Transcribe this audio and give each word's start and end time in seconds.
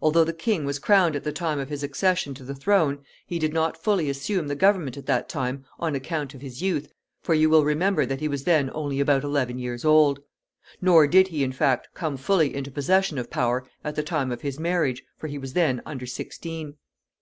Although 0.00 0.24
the 0.24 0.32
king 0.32 0.64
was 0.64 0.78
crowned 0.78 1.14
at 1.14 1.22
the 1.22 1.32
time 1.34 1.58
of 1.58 1.68
his 1.68 1.82
accession 1.82 2.32
to 2.32 2.42
the 2.42 2.54
throne, 2.54 3.04
he 3.26 3.38
did 3.38 3.52
not 3.52 3.76
fully 3.76 4.08
assume 4.08 4.48
the 4.48 4.54
government 4.54 4.96
at 4.96 5.04
that 5.04 5.28
time 5.28 5.66
on 5.78 5.94
account 5.94 6.32
of 6.32 6.40
his 6.40 6.62
youth, 6.62 6.94
for 7.20 7.34
you 7.34 7.50
will 7.50 7.62
remember 7.62 8.06
that 8.06 8.20
he 8.20 8.26
was 8.28 8.44
then 8.44 8.70
only 8.72 9.00
about 9.00 9.24
eleven 9.24 9.58
years 9.58 9.84
old; 9.84 10.20
nor 10.80 11.06
did 11.06 11.28
he, 11.28 11.44
in 11.44 11.52
fact, 11.52 11.88
come 11.92 12.16
fully 12.16 12.54
into 12.54 12.70
possession 12.70 13.18
of 13.18 13.28
power 13.28 13.66
at 13.84 13.96
the 13.96 14.02
time 14.02 14.32
of 14.32 14.40
his 14.40 14.58
marriage, 14.58 15.02
for 15.18 15.26
he 15.26 15.36
was 15.36 15.52
then 15.52 15.82
under 15.84 16.06
sixteen. 16.06 16.76